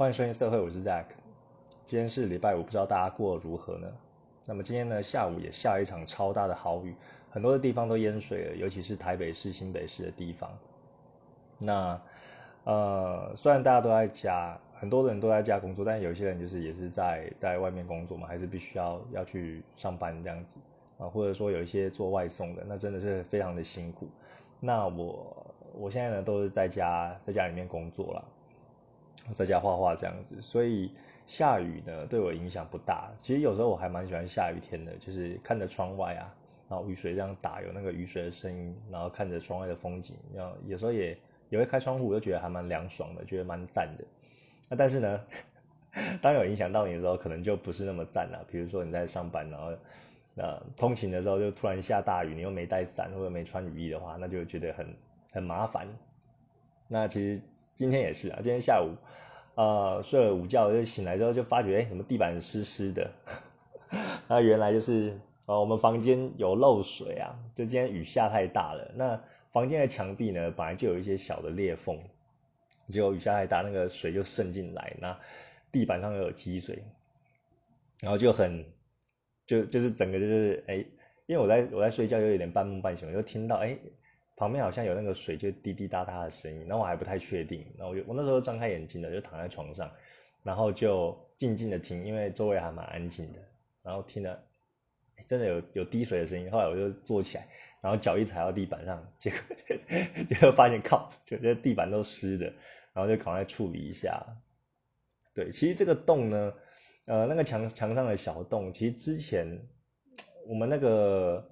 [0.00, 1.04] 欢迎收听社会，我是 Zack。
[1.84, 3.86] 今天是礼拜五，不知道大家过得如何呢？
[4.46, 6.94] 那么今天呢，下午也下了一场超大的豪雨，
[7.28, 10.50] 很多的地方都淹水了，尤其是台北市、新北市的地方。
[11.58, 12.00] 那
[12.64, 20.58] 呃，虽然大家都在家，很多人都在家工作，但有些人就是也是在在外面工作嘛，还是必须要要去上班这样子
[20.96, 24.08] 啊，或者说有一些做外送的，那真的是非常的辛苦。
[24.60, 28.24] 那我我现在呢，都是在家在家里面工作了。
[29.32, 30.92] 在家画画这样子，所以
[31.26, 33.10] 下雨呢对我影响不大。
[33.18, 36.34] 其实有时候我还蛮喜欢下雨天的，就是看着窗外啊，
[36.68, 41.16] 然后雨水这样打，有那个雨水的声音，然后看着窗外的风景，然后有时候也
[41.48, 44.04] 也会开窗户，我就觉得还蛮凉爽的，觉得蛮赞的。
[44.68, 45.20] 那但是呢，
[46.22, 48.44] 当有影响到你的时候，可能就不是那么赞了。
[48.50, 49.72] 比如说你在上班，然后
[50.36, 54.86] 呃通勤的时候就突然下大雨，你又没带伞或者没穿雨衣的话，那就觉得很
[55.32, 55.86] 很麻烦。
[56.92, 57.40] 那其实
[57.72, 58.96] 今天也是啊，今天下午，
[59.54, 63.08] 呃，睡了午觉就醒来之后就发觉，哎，怎么地板湿湿的？
[64.26, 68.90] 那原来就是，呃，我们房间有漏水啊，就今天雨下太大了。
[68.96, 71.96] 那房间的墙壁呢，本来就有一些小的裂缝，
[72.88, 75.16] 结果雨下太大，那个水就渗进来，那
[75.70, 76.82] 地板上又有积水，
[78.00, 78.64] 然后就很，
[79.46, 80.84] 就就是整个就是，哎，
[81.26, 83.78] 因为我在我在睡觉，又有点半梦半醒，我就听到，哎。
[84.40, 89.92] 旁边好像有那个水就滴滴答答的声音，然后我还不太确定，然后我就我那时候张开眼睛的，就躺在床上，
[90.42, 93.38] 然后就静静的听，因为周围还蛮安静的，
[93.82, 94.42] 然后听了
[95.26, 97.46] 真的有有滴水的声音，后来我就坐起来，
[97.82, 99.38] 然后脚一踩到地板上，结果
[100.26, 102.46] 结果发现靠，就这地板都湿的，
[102.94, 104.24] 然后就赶快处理一下。
[105.34, 106.54] 对，其实这个洞呢，
[107.04, 109.60] 呃，那个墙墙上的小洞，其实之前
[110.46, 111.49] 我们那个。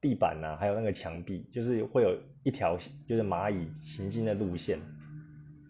[0.00, 2.76] 地板呐，还有那个墙壁，就是会有一条
[3.08, 4.78] 就是蚂蚁行进的路线，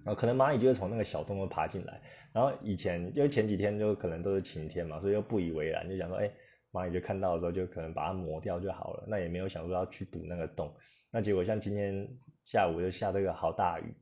[0.04, 2.00] 然后可能蚂蚁就是从那个小洞爬进来，
[2.32, 6.30] 然后以前因为前几天就可能都是晴天嘛，所以又不以为然，就想说，哎，
[6.72, 10.74] 蚂蚁就看到的时候就可能把它磨掉就好了，那也没有想说要去堵那个洞，
[11.10, 12.06] 那结果像今天
[12.44, 13.94] 下午就下这个好大雨，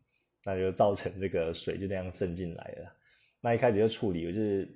[0.45, 2.93] 那就造成这个水就那样渗进来了，
[3.41, 4.69] 那一开始就处理，我就是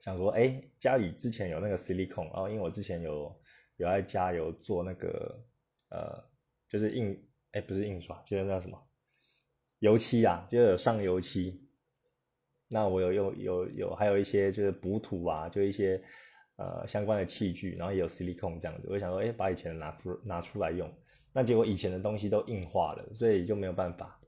[0.00, 3.34] 想说，哎，家里之前有那个 silicone，然后因为我之前有。
[3.78, 5.40] 有在加油做那个，
[5.88, 6.24] 呃，
[6.68, 8.86] 就是印，哎，不是印刷，就是那什么，
[9.78, 11.66] 油漆啊，就有上油漆。
[12.68, 16.02] 那我有有有有，还有一些就是补土啊，就一些
[16.56, 18.88] 呃相关的器具，然后也有 silicone 这样子。
[18.90, 20.92] 我想说，哎，把以前的拿出拿出来用。
[21.32, 24.20] 那结果以前的东西都硬化了，所以就没有办法。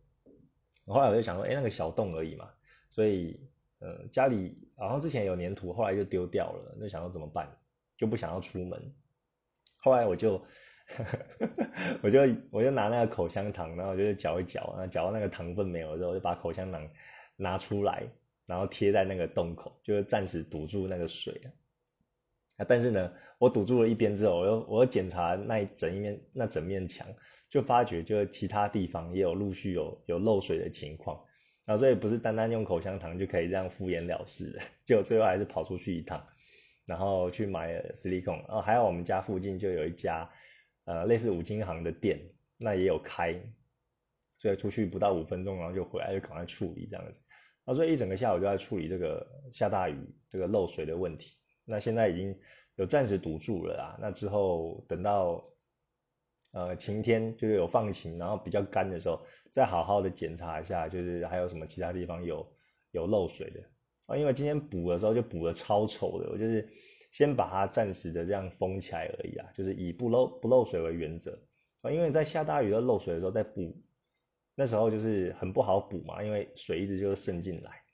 [0.86, 2.50] 后来我就想说，哎，那个小洞而已嘛，
[2.90, 3.40] 所以，
[3.80, 6.76] 呃，家里好像之前有粘土，后来就丢掉了。
[6.80, 7.58] 就想说怎么办，
[7.96, 8.94] 就不想要出门。
[9.80, 10.42] 后来我就，
[12.02, 12.20] 我就
[12.50, 16.88] 我就拿那个口香糖，然后我就搅一搅，然后搅到那个糖分没有之后，就把口香糖
[17.36, 18.02] 拿出来，
[18.46, 21.40] 然后贴在那个洞口，就是暂时堵住那个水
[22.56, 22.64] 啊。
[22.68, 27.06] 但是呢，我堵住了一边之后，我又我又检查那一整一面那整面墙，
[27.48, 31.18] 就发觉就其他地方也有陆续有有漏水的情况，
[31.64, 36.22] 然后所以不是单单用口香糖就可以这样敷衍了事的， 就最后还是跑出去一趟。
[36.90, 40.28] 然后去买 silicone，然后还有我们家附近就有一家，
[40.86, 42.20] 呃，类似五金行的店，
[42.58, 43.32] 那也有开，
[44.38, 47.22] 所以出去不到五分钟，然后就回来就赶快处理这样子，
[47.64, 49.96] 啊，所以一整个下午就在处理这个下大雨
[50.28, 51.36] 这个漏水的问题。
[51.64, 52.36] 那现在已经
[52.74, 55.44] 有暂时堵住了啦，那之后等到
[56.50, 62.52] 呃晴天就是有放晴，然后比较干的时候，再好好的检查一下，就是还有什么其他地方有
[62.90, 63.60] 有漏水的。
[64.10, 66.68] 啊，因为今天补的时候就补的超丑的，我就是
[67.12, 71.38] 先把它暂时的这样封起来而已啊，就是以不漏不漏水为原则
[71.80, 71.92] 啊。
[71.92, 73.80] 因为在下大雨要漏水的时候再补，
[74.56, 77.84] 那时候就是很不好补嘛，因为水一直就渗进来，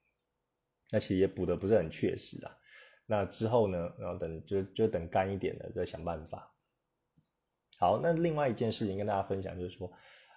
[0.91, 2.57] 那其实也补的不是很确实啊。
[3.05, 6.51] 那之后呢，然后等就就等干一点了再想办法。
[7.79, 9.93] 好，那另外一件事情跟大家分享就是说，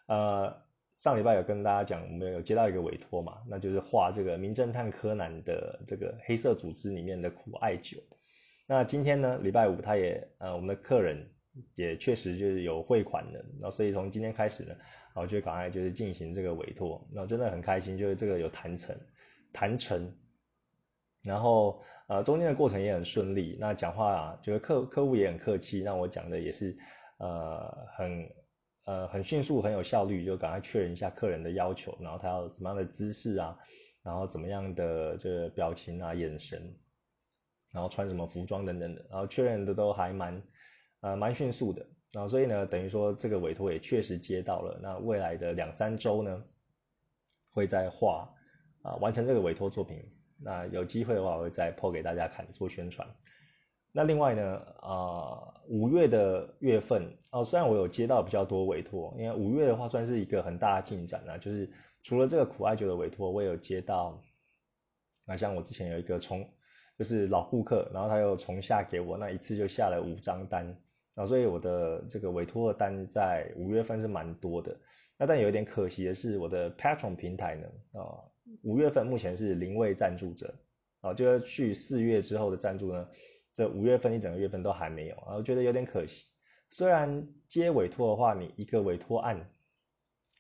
[0.07, 0.67] 呃。
[0.99, 7.97] 上礼拜有跟大家讲，我们有接到一个委托嘛，那就是画这个《名侦探柯南》的这个黑色组织里面的苦艾酒。
[8.67, 11.25] 那今天呢，礼拜五他也呃，我们的客人
[11.75, 14.75] 也确实就是有汇款的，那所以从今天开始呢，
[15.15, 18.93] 然后就赶快就是进行这个委托，那真的很开心，就是这个有谈成，
[19.53, 20.13] 谈成，
[21.23, 26.77] 然后呃中间的过程也很顺利，那讲话啊，就是客客户也很客气，那我讲的也是
[27.19, 28.29] 呃很。
[28.89, 33.55] 呃，很迅速，很有效率，就赶快确认一下客人的要求，然后他要怎么样的姿势啊，
[34.01, 36.75] 然后怎么样的这个表情啊、眼神，
[37.71, 40.41] 然后穿什么服装等等的，然后确认的都还蛮
[41.01, 46.43] 呃蛮迅速的，然后所以呢，等于说这个委托也确实接到了，那未来的两三周呢，
[47.51, 48.27] 会在画
[48.81, 50.03] 啊完成这个委托作品。
[50.41, 53.07] 那有机会的话，我会再 po 给大家看做宣传。
[53.91, 61.69] 那另外呢，啊五月的月份哦，虽然我有接到比较多委托，因为五月的话算是一个很大的进展啊，就是
[62.03, 64.21] 除了这个苦艾酒的委托，我也有接到，
[65.25, 66.47] 那像我之前有一个从，
[66.97, 70.75] 就是老顾客，然后他又重下给我，那一次就下了五张单。
[71.15, 74.79] 啊，所以我的这个委托的单在五月份是蛮多的，
[75.17, 77.67] 那但有一点可惜的是，我的 Patron 平台呢，
[77.99, 78.23] 啊，
[78.63, 80.53] 五月份目前是零位赞助者，
[81.01, 83.05] 啊，就要去四月之后的赞助呢，
[83.53, 86.25] 这五月份一整个月份都还没有，啊，我觉得有点可惜。
[86.69, 89.49] 虽然接委托的话，你一个委托案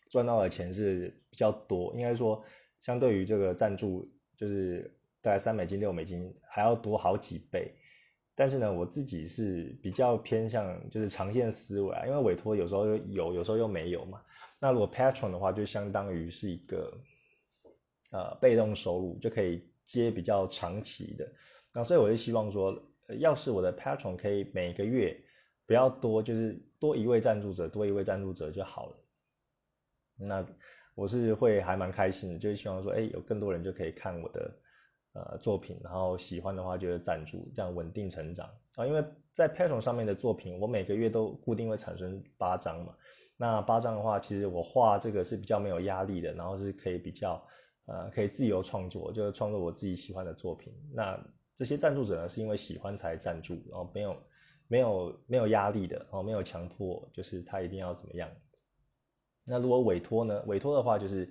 [0.09, 2.43] 赚到的钱是比较多，应该说
[2.81, 7.73] 相对于这个赞助，就是大概三美金、六美金还要多好几倍。
[8.35, 14.21] 但是呢，我自己是比较偏向就是长线思维啊，因为委托有时候有，有时候又没有嘛。
[14.59, 16.97] 那如果 Patron 的话，就相当于是一个
[18.11, 21.29] 呃被动收入，就可以接比较长期的。
[21.73, 22.71] 那所以我就希望说，
[23.17, 25.19] 要是我的 Patron 可以每个月
[25.65, 28.95] 不要多，就是多一位赞助者，多一位赞助者就好了。
[30.17, 30.45] 那
[30.95, 34.51] 我是会还蛮开心的，就是希望说，哎，有更多人就可以看我的。
[35.13, 38.85] 呃，作品，然后喜欢的话就是赞助，这样稳定成长啊。
[38.85, 39.03] 因为
[39.33, 42.95] 在 Patron 上面的作品，我每个月都固定会产生八张嘛。
[43.35, 47.43] 那八张的话，其实我画这个是比较没有压力的，然后是可以比较
[47.87, 50.71] 呃可以自由创作，就是创作我自己喜欢的作品。
[50.93, 51.19] 那
[51.59, 54.15] 这些赞助者呢，是因为喜欢才赞助，然后没有
[54.67, 58.29] 没有没有压力的，然后没有强迫，就是他一定要怎么样。
[59.45, 60.41] 那如果委托呢？
[60.47, 61.29] 委托的话就是。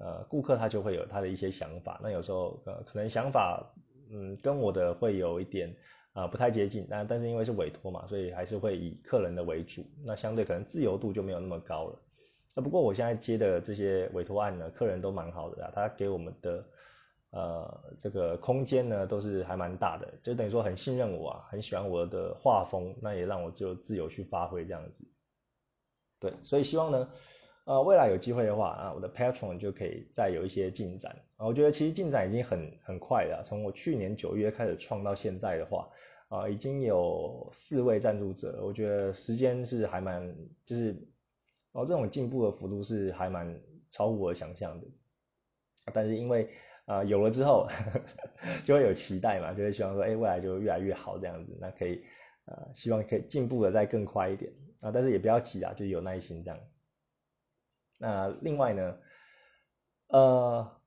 [0.00, 3.68] 呃，顾客他就会有他的一些想法，那有时候呃可能想法
[4.12, 5.74] 嗯跟我的会有一点
[6.12, 12.00] 啊不太接近，但但是因为是委托嘛，所以还是会以客人的为主，那相对可能自由度就没有那么高了。
[12.54, 16.64] 那不过我现在接的这些委托案呢，客人都蛮好的啊，他给我们的
[17.30, 25.04] 呃这个空间呢都是还蛮大的，就等于说很信任我啊，很喜欢我的画风，那也让我就自由去发挥这样子。
[26.20, 27.08] 对，所以希望呢。
[27.64, 31.44] 呃，未来有机会的话啊，我的 Patron 就可以再有一些进展啊。
[31.44, 35.86] 我觉得其实进展已经很很快了，从我去年九月开始创到现在的话，
[36.28, 40.34] 啊，已经有四位赞助者，我觉得时间是还蛮，
[40.64, 40.96] 就是
[41.72, 43.54] 哦，这种进步的幅度是还蛮
[43.90, 44.86] 超乎我想象的。
[45.92, 46.48] 但是因为
[46.88, 47.68] 啊有了之后，
[48.64, 52.02] 就会有期待嘛，就会希望说，哎，未来就越来越好这样子，那可以
[52.46, 54.50] 呃，希望可以进步的再更快一点
[54.80, 56.58] 啊，但是也不要急啊，就有耐心这样。
[58.00, 58.96] 那另外呢，
[60.06, 60.80] 呃，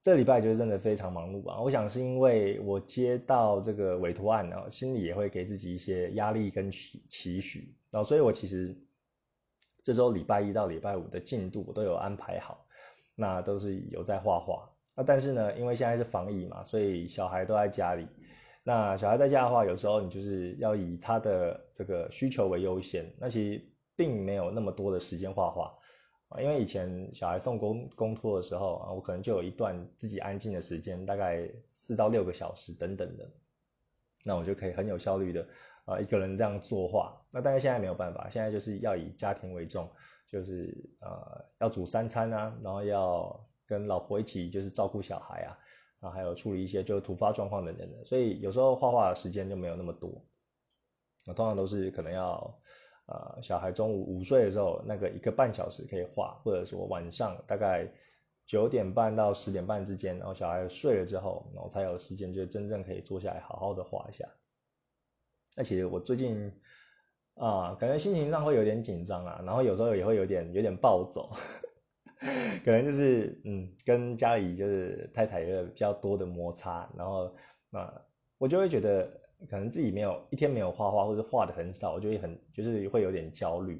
[0.00, 1.60] 这礼拜就是真的非常忙碌吧。
[1.60, 8.74] 我想是因为我接到这个委托案呢，心里也会给自己一些压力跟期期许，然后所以我其实
[9.82, 12.64] 这周礼拜一到礼拜五的进度我都有安排好，
[13.14, 14.70] 那都是有在画画。
[14.96, 18.08] 那但是呢，因为现在是防疫嘛，所以小孩都在家里。
[18.64, 23.64] 那小孩在家的话，有时候你就是要以他的这个需求为优先，那其实
[23.94, 25.72] 并没有那么多的时间画画。
[26.28, 33.30] 啊，因为以前小孩送公公托的时候啊，我可能就有一段自己安静的时间，大概四到六个小时等等的，
[34.24, 35.46] 那我就可以很有效率的
[35.84, 37.16] 啊一个人这样作画。
[37.30, 39.88] 那但是现在没有办法，现在就是要以家庭为重，
[40.28, 45.58] 就是呃要煮三餐啊，然后要跟老婆一起就是照顾小孩啊，
[46.00, 50.10] 然后还有处理一些就是突发状况等等的，所以有时候画画的时间就没有那么多。
[51.26, 52.58] 我通常都是可能要。
[53.08, 57.88] 呃，小孩中午午睡的时候，那个一个半小时可以画，或者说晚上大概
[58.46, 64.28] 九点半到十点半之间，然后小孩睡了之后，然后才有时间就真正可以坐下来好好的画一下。
[65.56, 66.52] 那其实我最近
[67.36, 71.30] 啊，感觉心情上会有点紧张啊，然后有时候也会有点有点暴走，
[72.64, 77.34] 可能就是嗯，跟家里就是太太有比较多的摩擦，然后
[77.70, 77.92] 那
[78.38, 79.20] 我就会觉得。
[79.50, 83.78] 可能自己没有一天没有画画，或者画的很少，我就会很就是会有点焦虑。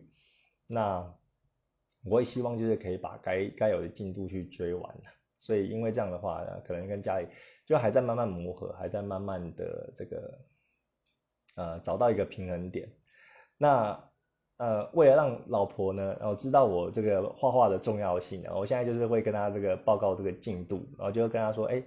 [0.67, 1.03] 那
[2.05, 4.97] 我也希望就是可以把该该有的进度去追完。
[5.39, 7.27] 所以因为这样的话，可能跟家里
[7.65, 10.39] 就还在慢慢磨合，还在慢慢的这个
[11.55, 12.87] 呃找到一个平衡点。
[13.57, 13.99] 那
[14.59, 21.81] 呃为了让老婆呢，然后知道我这个画画的重要性，我现在就是会跟他这个报告这个进度，然后就跟他说，哎，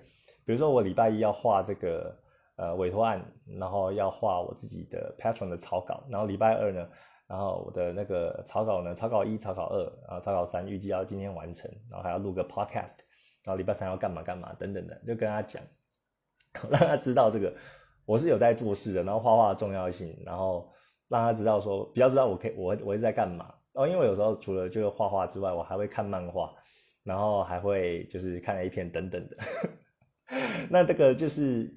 [0.46, 2.16] 比如说我礼拜一要画这个。
[2.62, 3.24] 呃，委托案，
[3.58, 6.86] 然后要画我自己的 Patron 的草稿，然后礼拜二呢，
[7.26, 12.98] 然后我的那个草稿呢，草稿一、草稿二，然后草稿三预计要今天完成，然后还要录个 Podcast，
[13.46, 15.64] 然后礼拜三要干嘛干嘛等等的，就跟他讲，
[16.70, 17.54] 让他知道这个
[18.06, 20.70] 我是有在做事的，然后画画的重要性，然后
[21.10, 23.54] 让他知道说，比较知道我可以我我是在干嘛。
[23.74, 26.56] 然后因为有时候除了就是画画之外，我还会看漫画。
[27.06, 29.38] 然后还会就是看 A 片等等的。
[30.70, 31.74] 那这个就是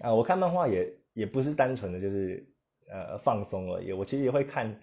[0.00, 2.46] 啊，我看漫画也也不是单纯的就是
[2.88, 4.78] 呃放松而已，我其实也会看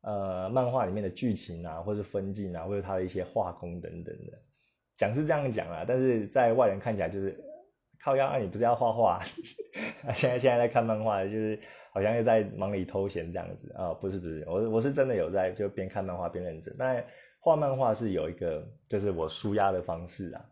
[0.00, 4.32] 呃漫画里面的剧情啊，或者分镜啊，或者它的一些画工等等的。
[4.96, 7.38] 讲是这样讲啊，但是在外人看起来就是
[8.00, 9.22] 靠腰啊，你不是要画画？
[10.16, 11.60] 现在现在在看漫画，就是
[11.92, 13.92] 好像又在忙里偷闲这样子啊？
[13.94, 17.04] 不是不是，我我是真的有在就边看漫画边认真，但
[17.38, 20.44] 画漫画是有一个就是我舒压的方式啊。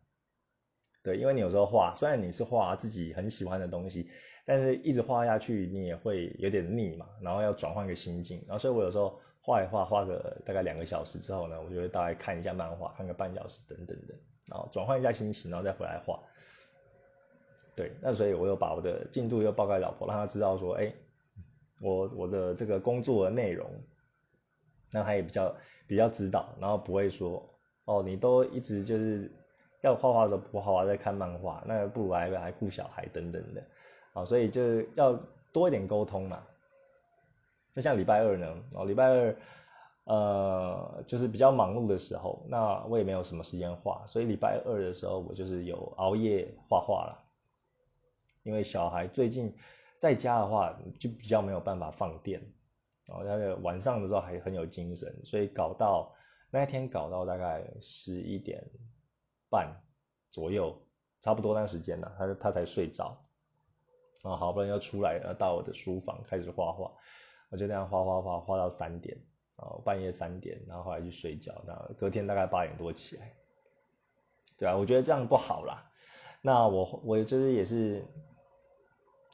[1.02, 4.10] 对，因为你有时候画，虽然你是画自己很喜欢的东西，
[4.44, 14.14] 但是一直画下去你也会有点腻嘛，然后要转换个心境，然后所以我有时候画一画，画个大概两个小时之后呢，我就会大概看一下漫画，看个半小时等等的，
[14.50, 16.20] 然后转换一下心情，然后再回来画。
[17.74, 20.92] 对，那所以我又把我的进度又报给老婆，让她知道说，哎，
[21.80, 23.68] 我我的这个工作的内容，
[24.92, 25.54] 那他也比较
[25.88, 27.42] 比较知道，然后不会说，
[27.86, 29.30] 哦，你都一直就是。
[29.82, 33.64] 要画画的时候不画画，在看漫画，那不如来来顾小孩等等的，
[34.12, 35.18] 啊，所以就要
[35.54, 36.38] 多一点沟通嘛。
[37.72, 39.36] 那像礼拜二呢，哦，礼拜二，
[40.04, 47.18] 呃，就是比较忙碌的时候，那我也没有什么时间画，所以礼拜二的时候我就是有熬夜画画了。
[48.42, 49.50] 因为小孩最近
[50.00, 52.40] 在家的话，就比较没有办法放电，
[53.06, 56.12] 然后那个晚上的时候还很有精神，所以搞到
[56.50, 58.60] 那一天搞到大概十一点。
[59.52, 59.68] 半
[60.30, 60.80] 左右，
[61.20, 63.20] 差不多那时间了，他他才睡着，
[64.22, 66.88] 啊，好不容易要出来，了，到我的书房开始画画，
[67.50, 69.20] 我就那样画画画画到三点，
[69.56, 73.34] 啊，半夜三点，然后后来去睡觉，那隔天大概八点多起来，
[74.56, 75.90] 对啊，我觉得这样不好啦，
[76.42, 78.06] 那我我就是也是，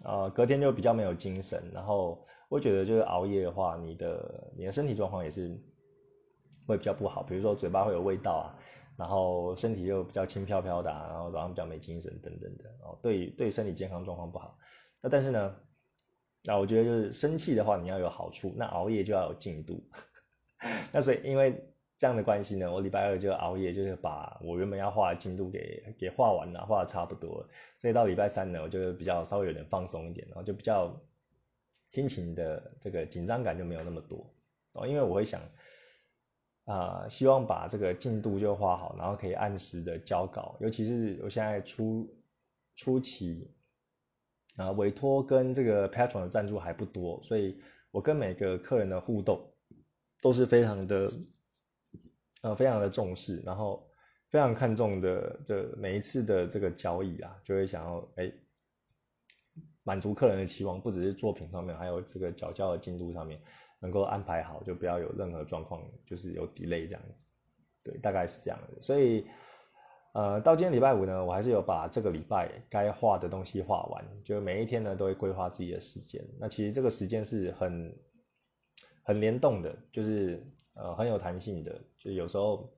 [0.05, 5.59] 呃，隔天就比较没有精神，然后我觉得就是熬夜的话，你的你的身体状况也是
[6.67, 8.55] 会比较不好，比如说嘴巴会有味道啊。
[8.99, 14.57] 然后身体又比较轻飘飘的，然后早上比较没精神等等的，哦，对对身体健康状况不好。
[15.03, 15.55] 那但是呢，
[16.45, 19.87] 那我觉得就是生气的话你要有好处，那熬夜就要有进度。
[20.93, 21.63] 那所以因为
[21.99, 27.49] 这样的关系呢，我礼拜二就熬夜，就是把我原本要画的进度给给画完了，画的差不多了。
[27.81, 30.95] 所以到礼拜三呢，我就比较稍微有点放松一点，然后就比较
[31.91, 34.27] 心情的这个紧张感就没有那么多
[34.73, 35.41] 哦，因为我会想。
[36.67, 40.57] 啊，希望把这个进度就画好，然后可以按时的交稿。
[40.59, 42.13] 尤其是我现在初
[42.75, 43.49] 初期，
[44.57, 47.57] 啊，委托跟这个 Patron 的赞助还不多，所以
[47.93, 49.49] 我跟每个客人的互动
[50.21, 51.09] 都是非常的，
[52.43, 53.87] 呃，非常的重视，然后
[54.31, 58.33] 非常看重的这每一次的这个交易啊，就会想要哎，
[59.83, 63.41] 满足客人的期望，不只是作品上面，还有这个缴交的进度上面。
[63.79, 67.27] 能够安排好，就不要有任何状况，就是有 delay 这样子，
[67.85, 68.83] 对，大概是这样的。
[68.83, 69.27] 所以，
[70.15, 76.27] 呃，到今天礼拜五呢，我还是有把这个礼拜该画的东西画完，就每一天呢都会规划自己的时间。
[76.41, 77.95] 那其实这个时间是很
[79.05, 80.43] 很联动的，就是
[80.77, 82.73] 呃很有弹性的，就有时候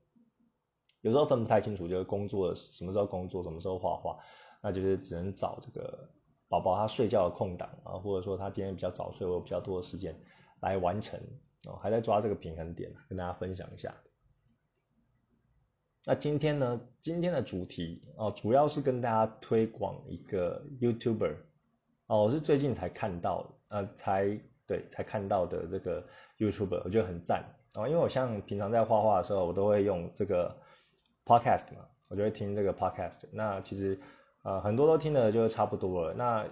[1.02, 4.18] 有时候分不太清楚，就是工作什么时候工作，什么时候画画，
[4.62, 6.08] 那就是只能找这个
[6.48, 10.18] 宝宝他睡觉的空档啊，或者说他今天比较早睡，我有比较多的时间。
[10.60, 11.20] 来完成
[11.68, 13.94] 哦，还在抓这个平衡点，跟大家分享一下。
[16.04, 21.36] 那今天呢，今天的主题哦，主要是跟大家推广一个 YouTuber
[22.08, 24.36] 哦，我是最近才看到，呃，才
[24.66, 26.04] 对才看到的这个
[26.38, 27.44] YouTuber，我觉得很赞
[27.78, 30.54] 哦，因为我像平常在画画的时候，我都会用这个
[31.24, 33.20] Podcast 嘛，我就会听这个 Podcast。
[33.30, 33.98] 那其实
[34.42, 36.46] 呃很多都听的就差不多了，那。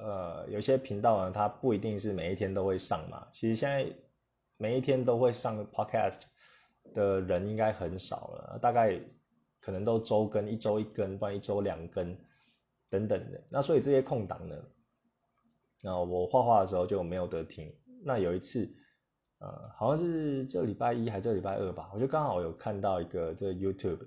[0.00, 3.26] 呃，有些频道呢，它不一定是每一天都会上嘛。
[3.32, 3.84] 其实现在
[4.56, 6.20] 每一天都会上 podcast
[6.94, 8.96] 的人应该很少了，大概
[9.60, 12.16] 可能都周更，一周一更，不然一周两更
[12.88, 13.42] 等等的。
[13.50, 14.54] 那所以这些空档呢，
[15.82, 17.74] 那，我画画的时候就没有得听。
[18.04, 18.72] 那有一次，
[19.38, 24.06] 呃，好像是这礼拜一还是这礼拜二吧，我就刚好有看到一个这个 YouTube。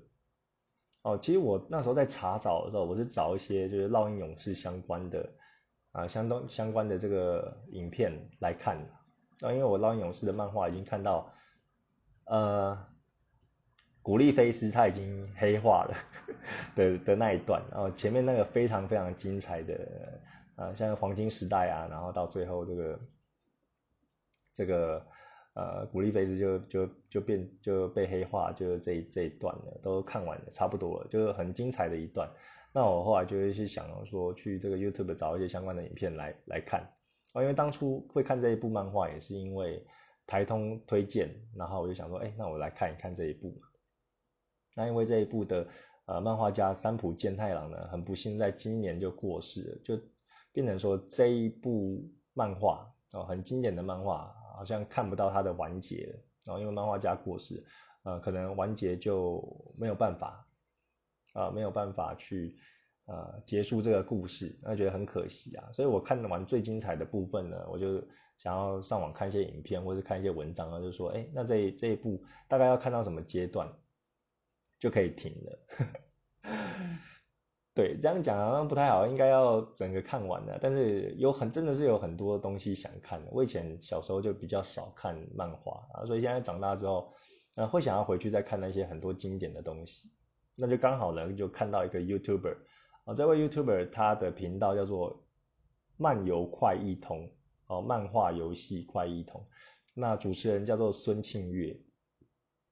[1.03, 5.29] 哦，其实我那时候在查找的时候，我是找一些就是烙印勇士相关的。
[5.93, 11.29] 啊，相当相关的这个影片来看的，啊，因为我《烙印勇士》的漫画已经看到，
[12.27, 12.77] 呃，
[14.01, 15.93] 古力菲斯他已经黑化了
[16.77, 20.21] 的的那一段，然后前面那个非常非常精彩的，
[20.55, 22.99] 呃，像黄金时代啊，然后到最后这个
[24.53, 25.05] 这个
[25.53, 32.29] 呃古力菲斯就就就变就被黑化，就是这这一段了，都看完了，差不多了，就是很精彩的一段。
[32.73, 36.81] 那我后来就会去想说，去这个 YouTube 找一些相关的影片来来看
[37.33, 39.85] 哦，因为当初会看这一部漫画也是因为
[40.25, 43.53] 台通推荐，然后我就想说，哎，那我来看一看这一部。
[44.77, 45.67] 那因为这一部的
[46.05, 50.01] 呃漫画家三浦健太郎呢，很不幸在今年就过世了，就
[50.53, 56.19] 变成说这一部漫画哦，很经典的漫画，好像看不到它的完结了。
[56.45, 57.65] 然后因为漫画家过世，
[58.03, 59.43] 呃，可能完结就
[59.75, 60.47] 没有办法，
[61.33, 62.55] 啊，没有办法去
[63.07, 65.67] 呃结束这个故事，那觉得很可惜啊。
[65.73, 67.99] 所以我看完最精彩的部分呢，我就
[68.37, 73.67] 想要上网看一些影片或者看一些文章啊，就说，哎，那这这一部大概要看到什么阶段？
[74.77, 75.59] 就可以停了。
[77.81, 80.55] 对，这样讲好像不太好，应该要整个看完的。
[80.61, 83.31] 但是有很真的是有很多东西想看的。
[83.31, 87.11] 我以前小时候就比较少看漫画啊，所以现在长大之后，
[87.55, 90.11] 呃，会想要回去再看那些很多经典的东西。
[90.55, 92.55] 那就刚好呢，就看到一个 YouTuber
[93.05, 95.19] 啊，这位 YouTuber 他的频道叫做
[95.97, 97.27] 漫游快一通
[97.65, 99.43] 哦，漫画游戏快一通。
[99.95, 101.75] 那主持人叫做孙庆月。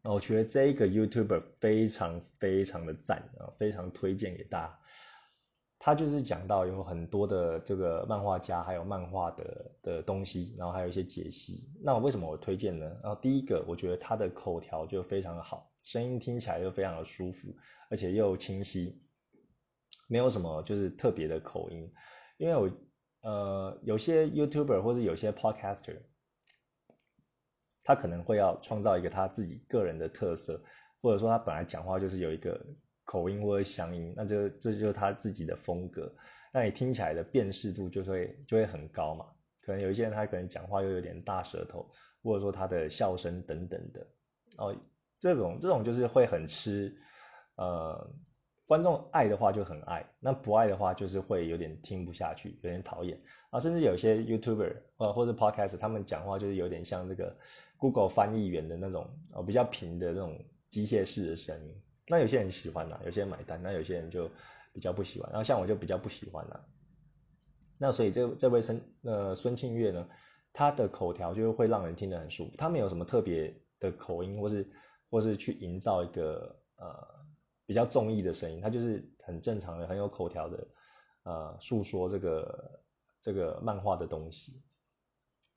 [0.03, 4.79] 我觉得这一个 YouTuber 非常非常的赞啊，非常推荐给大家。
[5.77, 11.70] 他就是讲到有很多的这个漫画家，还有漫画的的东西，然后还有一些解析。
[11.84, 12.86] 那我为什么我推荐呢？
[13.03, 17.53] 然后第一个，我觉得他的口条就非常的好，声音听起来又非常的舒服，
[17.89, 19.01] 而且又清晰，
[20.08, 21.91] 没有什么就是特别的口音。
[22.38, 22.72] 因为我
[23.22, 25.98] 呃有些 YouTuber 或者有些 Podcaster。
[27.89, 30.62] 他可能会要创造一个他自己个人的特色，
[31.01, 32.63] 或者说他本来讲话就是有一个
[33.03, 36.13] 口音或者乡音，那就这就是他自己的风格。
[36.53, 39.25] 那你听起来的辨识度就会就会很高嘛。
[39.60, 41.89] 可能有一些人他可能讲话又有点大舌头，
[42.22, 44.08] 或者说他的笑声等等的，
[44.60, 44.75] 哦，
[45.19, 46.96] 这种这种就是会很吃，
[47.55, 48.13] 呃，
[48.70, 53.60] 观众爱的话就很爱，那不爱的话就是会有点听不下去，有点讨厌啊。
[53.60, 57.36] 甚至有些 YouTuber 呃或者 Podcast 他们讲话就是有点像这个。
[57.82, 60.38] Google 翻译员的那种哦，比较平的那种
[60.70, 61.74] 机械式的声音，
[62.10, 64.30] 那有些人喜欢呐，有些人买单，那有些人就
[64.74, 65.30] 比较不喜欢。
[65.32, 66.60] 然后像我就比较不喜欢呐。
[67.77, 70.10] 那所以这这位孙呃孙庆月呢，
[70.51, 72.51] 他的口条就会让人听得很舒服。
[72.58, 74.70] 他没有什么特别的口音，或是
[75.10, 77.08] 或是去营造一个呃
[77.70, 80.68] 比较综艺的声音，他就是很正常的、很有口条的
[81.22, 82.82] 呃诉说这个
[83.22, 84.60] 这个漫画的东西，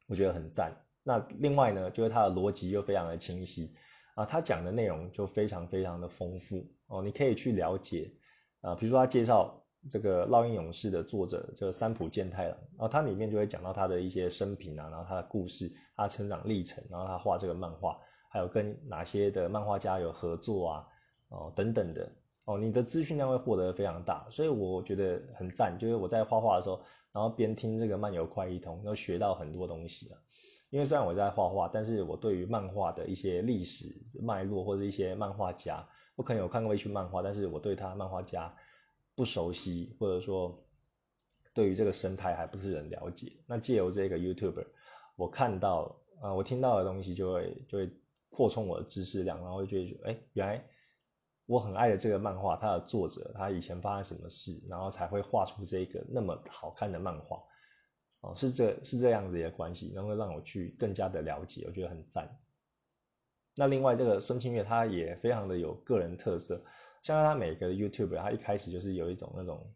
[0.06, 0.76] 我觉得很赞。
[1.02, 3.74] 那另外呢，就是它的逻辑又非常的清晰
[4.14, 8.12] 啊，他讲的内容就非常非常的丰富哦，你可以去了解
[8.60, 17.98] 啊，比如说他介绍这个《烙印勇士》的作者就是三浦健太郎，然后它里面就会讲到他的一些生平啊，然后他的故事、他成长历程，然后他画这个漫画，
[18.28, 20.86] 还有跟哪些的漫画家有合作啊，
[21.32, 22.08] 哦等等的
[22.44, 26.80] 哦，你的资讯量会获得非常大，所以我觉得很赞，就是我在画画的时候，
[27.12, 30.18] 然后边听这个漫游快一通，又学到很多东西啊。
[30.70, 38.52] 因为虽然我在画画，但是我对于漫画的一些历史脉络或者一些漫画家，我可能有看过一些漫画，但是我对他漫画家
[39.14, 40.58] 不熟悉，或者说
[41.52, 43.32] 对于这个生态还不是很了解。
[43.46, 44.66] 那借由这个 YouTuber，
[45.14, 47.90] 我看到啊，我听到的东西就会就会
[48.30, 50.64] 扩充我的知识量，然后就觉得，哎，原来
[51.46, 57.42] 我很爱的这个漫画，它的作者他以前发生什么事，然后才会画出这个那么好看的漫画。
[58.20, 62.28] 哦，是这是这样子的关系，能够让我去更加的了解，我觉得很赞。
[63.56, 66.62] 那另外这个孙清月他也非常的有个人特色，
[67.02, 69.74] 像他每个 YouTube，他一开始就是有一种那种，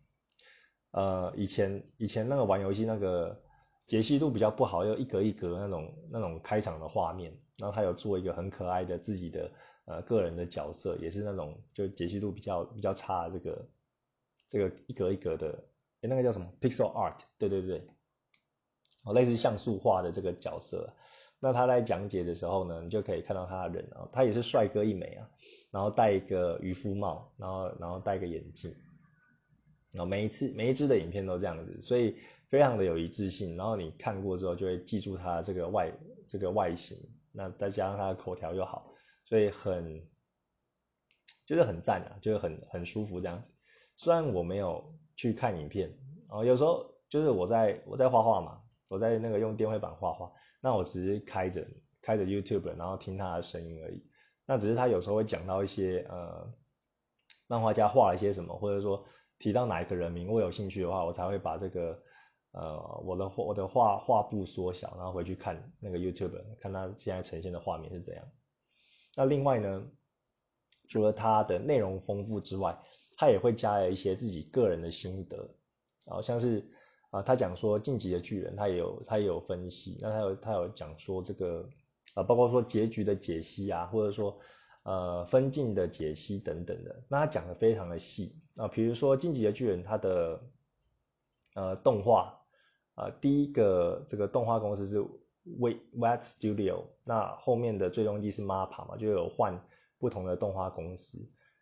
[0.93, 3.37] 呃，以前以前那个玩游戏那个
[3.89, 9.51] 解析度比较不好，又一格一格那种那种开场的画面，然后他有做一个很可爱的自己的
[9.87, 13.69] 呃个人的角色，也是那种就解析度比较比较差这个
[14.49, 15.49] 这个一格一格的，
[16.03, 17.19] 哎，那个叫什么 Pixel Art？
[17.39, 17.83] 对对对。
[19.05, 20.93] 哦，类似像素化的这个角色，
[21.39, 25.31] 那他在讲解的时候呢，你就可以看到他的人啊，他也是帅哥一枚啊，
[25.71, 28.75] 然后戴一个渔夫帽，然后然后戴个眼镜，
[29.93, 32.17] 然后每一次每一支的影片都这样子，所以
[32.49, 35.93] 非常的有一致性，然后你看过之后就会记住他这个外
[36.27, 36.99] 这个外形，
[37.31, 38.93] 那再加上他的口条又好，
[39.27, 40.03] 所以很
[41.45, 43.49] 就是很赞啊，就是很很舒服这样子。
[43.99, 44.83] 虽然我没有
[45.15, 45.95] 去看影片
[46.29, 48.63] 啊，有时候就是我在我在画画嘛。
[48.89, 51.67] 我在那个用电绘板画画，那我只是开着
[52.01, 54.01] 开着 YouTube，然后听他的声音而已。
[54.47, 56.49] 那只是他有时候会讲到一些呃，
[57.49, 59.05] 漫画家画了一些什么，或者说
[59.41, 62.01] 提到哪一个人名，我有兴趣的话，我才会把这个
[62.53, 68.25] 呃我的画我的画画布缩小，然后回去看那个 YouTube，看他现在呈现的画面是怎样。
[69.17, 69.85] 那另外呢，
[70.87, 72.79] 除了它的内容丰富之外，
[73.17, 75.49] 它也会加了一些自己个人的心得，
[76.05, 76.65] 好像是。
[77.11, 81.67] 啊，他讲说晋级的巨人，他也有他也有分析，那他有他有讲说这个，
[82.15, 84.37] 啊，包括说结局的解析啊，或者说，
[84.83, 87.05] 呃分镜的解析等等的。
[87.09, 90.41] 那他讲的非常的细啊，比如说《进击的巨人》它的
[91.55, 92.37] 呃动画，
[92.97, 95.01] 呃第一个这个动画公司是
[95.59, 99.59] We Wet Studio，那后面的最终季是 Mapa 嘛，就有换
[99.99, 101.19] 不同的动画公司。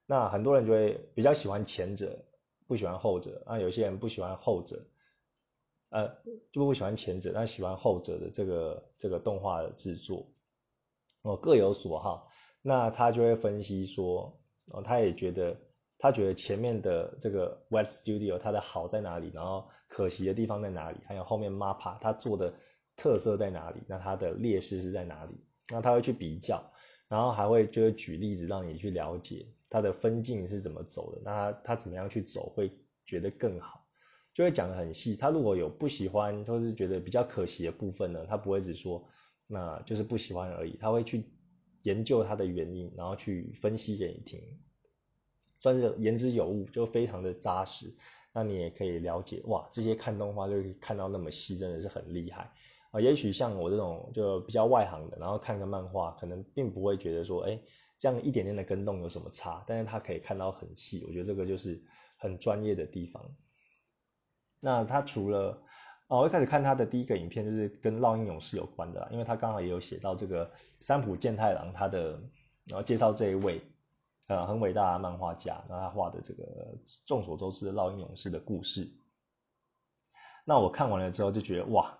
[0.06, 2.18] 那很多人就会比较喜欢前者，
[2.66, 3.42] 不喜欢后者。
[3.46, 4.82] 那有些人不喜欢后者，
[5.90, 6.08] 呃，
[6.50, 10.26] 就不喜欢前者，但喜欢后者的这个这个动画的制作，
[11.22, 12.28] 哦，各有所好。
[12.62, 14.34] 那他就会分析说，
[14.72, 15.54] 哦，他也觉得，
[15.98, 22.52] 他觉得前面的这个 Web Studio 它的好在哪里，然后可惜的地方在哪里，还有后面 MAPPA 它做的
[22.96, 25.32] 特色在哪里，那它的劣势是在哪里？
[25.70, 26.62] 那他会去比较，
[27.08, 29.46] 然后还会就是举例子让你去了解。
[29.70, 31.20] 它的分镜是怎么走的？
[31.24, 32.70] 那他他怎么样去走会
[33.04, 33.84] 觉得更好？
[34.32, 35.16] 就会讲得很细。
[35.16, 39.04] 他如果有不喜欢或是觉得比较可惜的部分呢，他不会只说
[39.46, 41.24] 那就是不喜欢而已，他会去
[41.82, 44.40] 研究它的原因，然后去分析给你听，
[45.58, 47.92] 算是言之有物，就非常的扎实。
[48.32, 52.50] 那你也可以了解哇，这些看动画就可以看到那么细，真的是很厉害
[52.94, 53.00] 啊。
[53.00, 57.60] 也许像我这种就比较外行的，然后看个漫画，可能并不会觉得说，哎。
[57.96, 59.64] 这样一点点的跟动有什么差？
[59.66, 61.80] 但是他可以看到很细，我觉得这个就是
[62.18, 63.22] 很专业的地方。
[64.60, 65.58] 那他除了
[66.08, 72.10] 哦，我一开始看他的第一个影片就是跟烙印勇士有关的啦，因为他刚好也有写到这个三浦健太郎他的，
[72.66, 73.62] 然后介绍这一位
[74.26, 76.44] 呃很伟大的漫画家，然后他画的这个
[77.06, 78.86] 众所周知的烙印勇士的故事。
[80.44, 81.96] 那我看完了之后就觉得哇，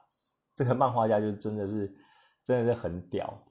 [0.54, 1.94] 这个漫画家就真的是
[2.44, 3.42] 真的是很屌。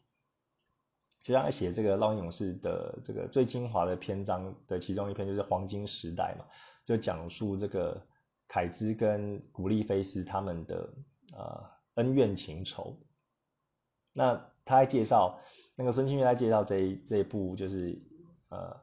[1.22, 6.46] 就像写这个《烙印勇士》的这个最精华的篇章的其中一篇，就是黄金时代嘛，
[6.84, 8.06] 就讲述这个
[8.46, 10.94] 凯兹跟古利菲斯他们的
[11.34, 11.63] 呃
[11.94, 13.00] 恩怨情仇。
[14.12, 14.36] 那
[14.66, 15.39] 他在介绍
[15.76, 17.98] 那个孙清月在介绍这一这一部就是
[18.50, 18.78] 呃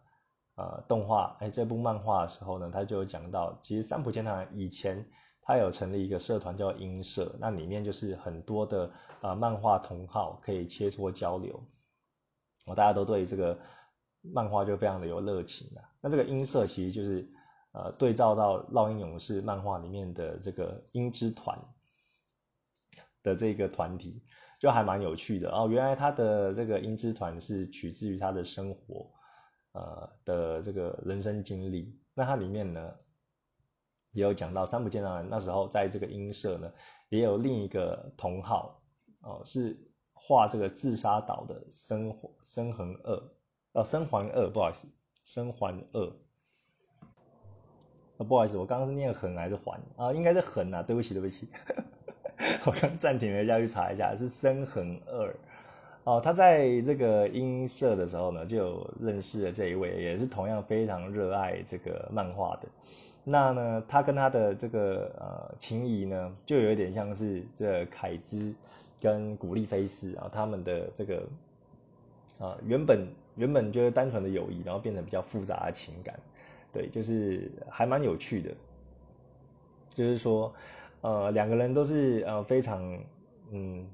[0.54, 5.06] 呃动画哎这部漫画的时候呢，他就讲到，其实三浦健太以前
[5.50, 8.88] 他有成立一个社团叫音社，那里面就是很多的
[9.20, 11.60] 呃漫画同好可以切磋交流。
[12.66, 13.58] 哦，大家都对这个
[14.22, 15.82] 漫画就非常的有热情啊。
[16.00, 17.28] 那这个音社其实就是
[17.72, 21.58] 呃对照到《烙印勇士》漫画里面的这个音之团
[23.24, 24.22] 的这个团体，
[24.60, 25.66] 就还蛮有趣的哦。
[25.68, 29.10] 原来他的这个音之团是取自于他的生活
[29.72, 31.98] 呃的这个人生经历。
[32.14, 32.94] 那它里面呢
[34.12, 36.72] 也有讲到三浦健太郎那时候在这个音社呢
[37.08, 38.80] 也有另一个同好
[39.22, 39.76] 哦是。
[40.22, 43.22] 画这个自杀岛的生生横二，
[43.72, 44.86] 哦，生还二，不好意思，
[45.24, 46.12] 生还二，
[48.18, 50.12] 啊，不好意思，我刚刚是念横还是还啊？
[50.12, 51.48] 应该是横啊，对不起，对不起，
[52.66, 55.34] 我刚暂停了一下去查一下，是生横二。
[56.04, 62.68] 哦，他在这个音社的时候呢，就有认识了这一位，也是同样非常热爱这个漫画的。
[63.24, 68.54] 那呢，他跟他的这个呃情谊呢，就有点像是这凯兹。
[69.02, 71.26] 跟古力菲斯啊，他们的这个
[72.38, 76.20] 啊，原本原本就是单纯的友谊，然后变成比较复杂的情感，
[76.70, 78.50] 对，就是还蛮有趣的。
[79.88, 80.52] 就是说，
[81.00, 83.02] 呃，两个人都是呃非常
[83.52, 83.88] 嗯，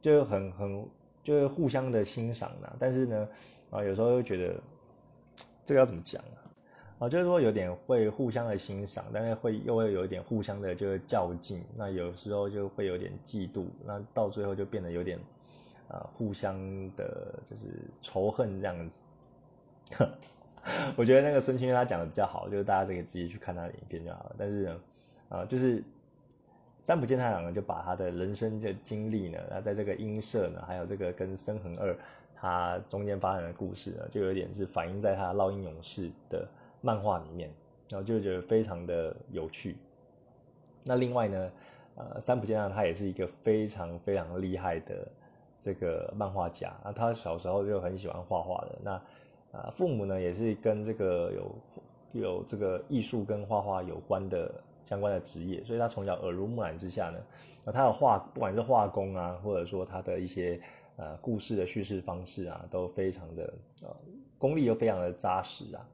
[0.00, 0.86] 就很很
[1.24, 2.72] 就是互相的欣赏啦。
[2.78, 3.28] 但是呢，
[3.72, 4.54] 啊，有时候又觉得
[5.64, 6.46] 这个要怎么讲啊？
[6.98, 15.16] 啊，就是说有点会互相的欣赏，但是会又会有一点互相的就是较劲，那有时候就会有点嫉妒，那到最后就变得有点，
[15.88, 16.58] 啊，互相
[16.96, 17.66] 的就是
[18.02, 19.04] 仇恨这样子。
[20.96, 24.34] 我觉得那个孙清他讲的比较好，就是大家可以自己去看他的影片就好了。
[24.36, 24.76] 但是
[25.28, 25.82] 呢，就是
[26.82, 31.96] 三浦健太郎呢就把他的人生的经历呢，然后在这个音社呢，还有这个跟生恒二
[32.34, 36.48] 他中间发生的故事呢，就有点是反映在他烙印勇士的。
[36.80, 37.50] 漫画里面，
[37.90, 39.76] 然后就觉得非常的有趣。
[40.84, 41.52] 那另外呢，
[41.96, 45.06] 呃，三浦健太他也是一个非常非常厉害的
[45.60, 46.92] 这个漫画家啊。
[46.92, 48.78] 他小时候就很喜欢画画的。
[48.82, 48.92] 那
[49.50, 51.54] 啊，父母呢也是跟这个有
[52.12, 54.54] 有这个艺术跟画画有关的
[54.86, 57.18] 相关的职业，所以他从小耳濡目染之下呢，
[57.64, 60.60] 那他的画不管是画工啊，或者说他的一些
[60.96, 63.96] 呃故事的叙事方式啊，都非常的呃
[64.38, 65.86] 功力又非常的扎实啊。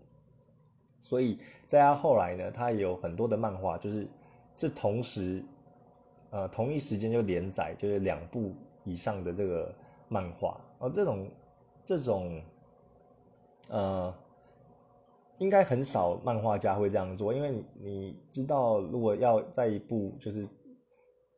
[1.04, 4.08] 所以在他后来呢，他有很多的漫画，就是
[4.56, 5.44] 是同时，
[6.30, 9.74] 呃，同一时间就连载，就是两部以上的这个
[10.08, 10.58] 漫画。
[10.78, 11.28] 而这种
[11.84, 12.40] 这种，
[13.68, 14.14] 呃，
[15.36, 20.48] 应该很少漫画家会这样做，因为你知道，如果要在一部就是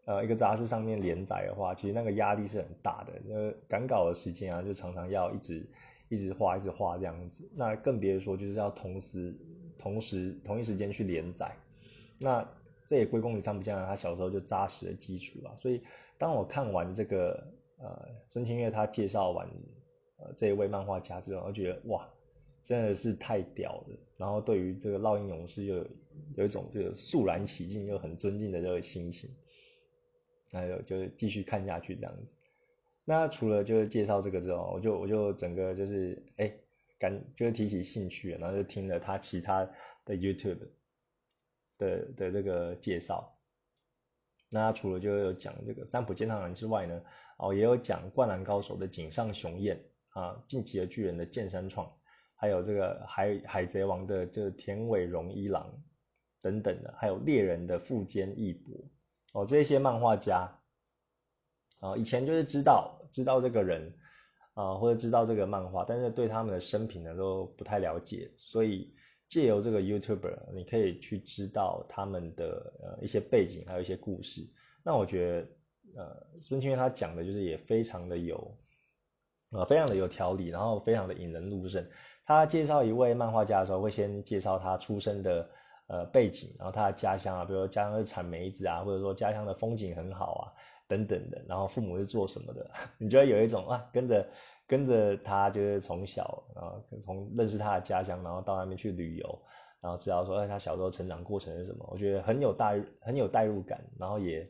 [0.04, 5.66] 呃一个杂志上面连载的话，其实那个压力是很大的，因为赶稿的时间啊，就常常要一直
[6.08, 9.34] 一直画一直画这样子，那更别说就是要同时
[9.86, 11.56] 同时同一时间去连载，
[12.20, 12.44] 那
[12.88, 15.54] 这也归功于三浦江他小时候就扎实的基础啊。
[15.54, 15.80] 所以
[16.18, 17.40] 当我看完这个
[17.78, 19.48] 呃孙清月他介绍完
[20.18, 22.08] 呃这一位漫画家之后，我觉得哇
[22.64, 23.96] 真的是太屌了。
[24.16, 25.86] 然后对于这个烙印勇士又有
[26.34, 29.30] 有一种就肃然起敬又很尊敬的这个心情，
[30.50, 32.34] 还有就是继续看下去这样子。
[33.04, 36.52] 那除了就是介绍这个之后，我就我就整个就是哎，
[36.98, 39.64] 感就是提起兴趣，然后就听了他其他
[40.04, 40.68] 的 YouTube
[41.78, 43.32] 的的这个介绍。
[44.50, 47.02] 那他除了就有讲这个三浦健太郎之外呢，
[47.38, 51.92] 哦，也有讲灌篮高手的井上雄彦啊，进击的巨人的剑山创，
[52.36, 55.82] 还有这个海海贼王的这个田尾荣一郎
[56.40, 60.50] 等等的，还有猎人的富坚义博哦，这些漫画家。
[61.80, 63.92] 啊，以前就是知道知道这个人
[64.56, 68.90] 啊，或者知道这个漫画，但是对他们的生平呢都不太了解，所以
[69.28, 74.40] 借由这个 YouTuber，你可以去知道他们的呃一些背景，还有一些故事。
[74.82, 78.56] 那我觉得呃孙清月他讲的就是也非常的有
[79.50, 81.86] 呃非常的有条理，然后非常的引人入胜。
[82.24, 85.50] 他介绍一位漫画家的时候，会先介绍他出生的
[85.88, 90.42] 呃背景，然后他的家乡啊，比如说家乡是产梅子啊，或者说家乡的风景很好啊。
[90.88, 92.70] 等等的，然后父母是做什么的？
[92.98, 94.28] 你觉得有一种啊，跟着
[94.66, 99.42] 跟着他，就是从小啊，从认识他的家乡，然后到那边去旅游，
[99.80, 101.84] 然后知道说哎他小时候成长过程是什么？
[101.90, 104.48] 我觉得很有代很有代入感，然后也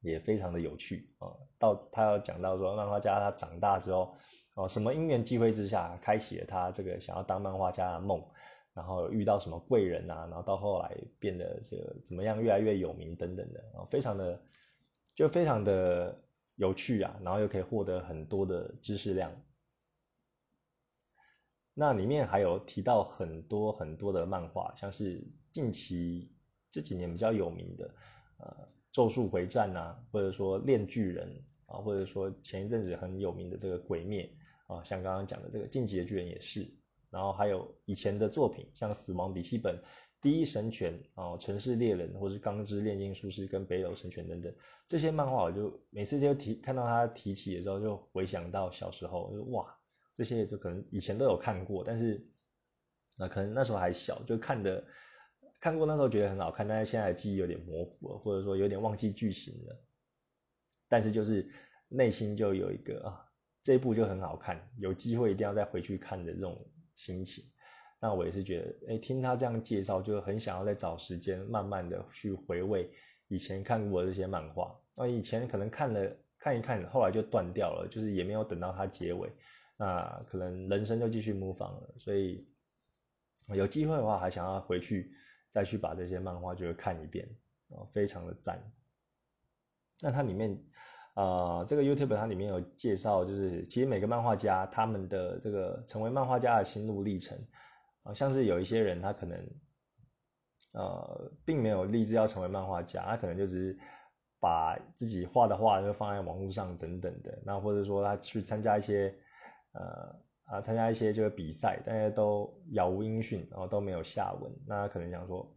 [0.00, 1.26] 也非常的有趣啊。
[1.58, 4.14] 到他要讲到说漫画家他长大之后，
[4.54, 8.24] 哦，什么因缘际会之下，开启了他这个想要当漫画家的梦，
[8.74, 14.40] 然后遇到什么贵人啊，然后到后来变得这个怎么样越来越有名等等的啊，非常的。
[15.14, 16.22] 就非常的
[16.56, 19.30] 有趣啊，然后又可以获得很多的知识量。
[21.74, 25.22] 那里面还有提到很多很多的漫画，像是
[25.52, 26.34] 近期
[26.70, 27.94] 这几年比较有名的，
[28.38, 28.46] 呃，
[28.90, 31.28] 《咒术回战》呐，或者说《炼巨人》
[31.74, 34.30] 啊，或者说前一阵子很有名的这个《鬼灭》
[34.74, 36.70] 啊，像刚刚讲的这个《进击的巨人》也是。
[37.10, 39.76] 然后还有以前的作品，像《死亡笔记本》。
[40.22, 44.54] 第一神拳哦，城市猎人，或是钢之炼金术师跟北斗神拳等等
[44.86, 49.76] 这些漫画，我就每次就提看到他提起的时候，就回想到小时候，就哇，
[50.14, 52.24] 这些就可能以前都有看过，但是
[53.18, 54.84] 那可能那时候还小，就看的
[55.58, 59.84] 看过那时候觉得很好看，但是现在记忆有点模糊了，或者说有点忘记剧情了，
[60.88, 61.50] 但是就是
[61.88, 63.26] 内心就有一个啊，
[63.60, 67.44] 这一部就很好看，有机会一定要再回去看的这种心情。
[68.04, 72.90] 那我也是觉得，哎，听他这样介绍，就很想要再找时间，慢慢的去回味
[73.28, 74.76] 以前看过的这些漫画。
[74.96, 79.30] 那以前可能看了看一看，后来就断掉了，就是也没有等到它结尾。
[79.76, 81.94] 那可能人生就继续模仿了。
[81.96, 82.44] 所以
[83.54, 85.12] 有机会的话，还想要回去
[85.48, 87.24] 再去把这些漫画就是看一遍，
[87.68, 88.60] 哦，非常的赞。
[90.00, 90.60] 那它里面，
[91.14, 97.38] 呃，这个 YouTube 它里面有介绍，就是其实每个漫画家他们的这个成为漫画家的心路历程。
[98.02, 99.38] 啊，像是有一些人，他可能，
[100.74, 103.78] 呃，并没有立志要成为漫画家，他可能就只是
[104.40, 109.14] 把自己画的画就放在网络上等等的，那或者说他去参加一些，
[109.72, 115.56] 呃，啊，参加一些这个比赛，大家都杳无音讯，然后都没有下文，那他可能想说，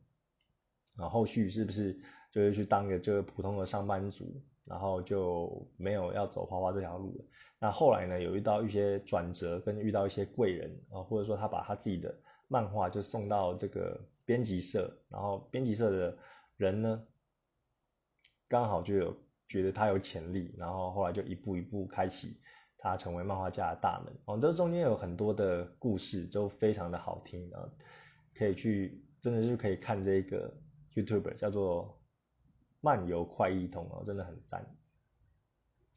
[0.98, 2.00] 啊，后续是不是
[2.32, 7.26] 就是去当个就是普通的上班族，然后就没有要走画画这条路了？
[7.58, 12.14] 那后来呢，有遇到一些转折，跟遇到一些贵人啊，或者说他把他自己的
[12.48, 16.18] 漫画就送到这个编辑社，然后编辑社的
[16.58, 17.04] 人呢，
[18.48, 22.40] 刚好就有觉得他有潜力，然后后来就一步一步开启
[22.78, 24.14] 他成为漫画家的大门。
[24.26, 27.68] 哦，这中间有很多的故事，都非常的好听啊，
[28.36, 30.56] 可以去真的是可以看这个
[30.94, 32.00] YouTube 叫做
[32.80, 34.64] 漫游快易通哦，真的很赞。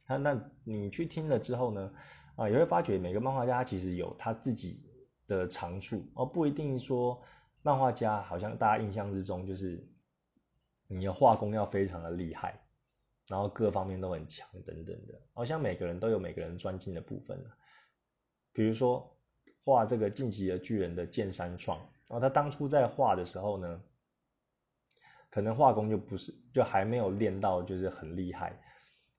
[0.08, 1.92] 那那你去听了之后呢，
[2.36, 4.87] 啊，也会发觉每个漫画家其实有他自己。
[5.28, 7.22] 的长处哦，不一定说
[7.62, 9.86] 漫画家好像大家印象之中就是
[10.88, 12.58] 你的画工要非常的厉害，
[13.28, 17.38] 然后各方面都很强等等的，好像每个人都有每个人专精的部分
[18.52, 19.16] 比如说
[19.62, 23.82] 画这个晋级的巨人的剑山创，然后他当初在画的时候呢，
[25.30, 28.58] 可能画工就不是就还没有练到就是很厉害。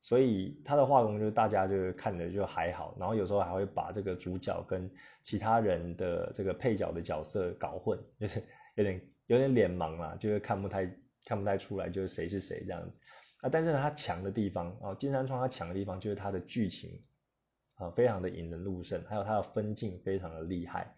[0.02, 4.90] 所以他的画工就是大家就是看着就还好，然后有时候还会把这个主角跟
[5.22, 8.42] 其他人的这个配角的角色搞混，就是
[8.76, 10.90] 有点有点脸盲啦，就是看不太
[11.26, 12.98] 看不太出来就是谁是谁这样子
[13.42, 13.50] 啊。
[13.52, 17.02] 但是，他强的地方哦，金山创他强的地方就是他的剧情
[17.76, 20.96] 啊，非常的引人入胜，还有他的分镜非常的厉害。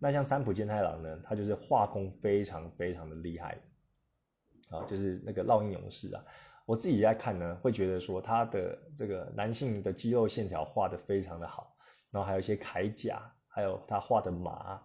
[0.00, 3.58] 那像三浦健太郎呢，他就是画工非常非常的厉害，
[4.70, 6.24] 啊，就是那个烙印勇士啊，
[6.70, 11.76] 我自己在看呢，会觉得说他的这个男性的肌肉线条画的非常的好，
[12.12, 14.80] 然后还有一些铠甲，还有他画的马，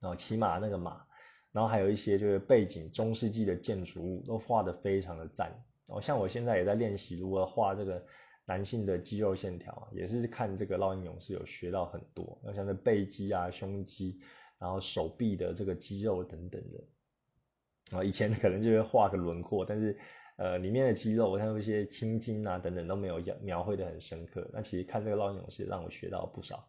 [0.00, 1.04] 然后骑马那个马，
[1.52, 5.50] 然后还有一些就是背景中世纪的建筑物都画的非常的赞。
[5.86, 8.02] 然后像我现在也在练习如何画这个。
[8.44, 14.20] 男性的肌肉线条也是看这个烙印勇士有学到很多，像这背肌啊、胸肌，
[14.58, 17.96] 然后手臂的这个肌肉等等的。
[17.96, 19.96] 啊，以前可能就是画个轮廓，但是
[20.42, 24.44] 呃，里面的肌肉像一些青筋啊等等都没有描绘的很深刻。
[24.52, 26.68] 那其实看这个烙印勇士让我学到不少。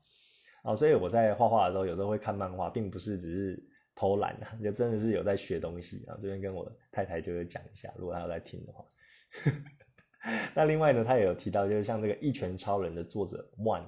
[0.61, 3.63] 啊，所以我在画画的时候有时候会看漫画，并不是只是
[3.95, 6.13] 偷懒啊， 就真的是有在学东西啊。
[6.21, 8.85] 这边跟我太太就是讲一下，如果她有在听的话。
[10.53, 13.85] 那另外呢，他也有提到，就是像这个《一拳超人》的作者 One，